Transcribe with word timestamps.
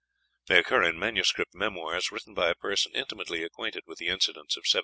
They 0.47 0.57
occur 0.57 0.81
in 0.81 0.97
manuscript 0.97 1.53
memoirs, 1.53 2.11
written 2.11 2.33
by 2.33 2.49
a 2.49 2.55
person 2.55 2.91
intimately 2.95 3.43
acquainted 3.43 3.83
with 3.85 3.99
the 3.99 4.07
incidents 4.07 4.57
of 4.57 4.61
1745. 4.61 4.79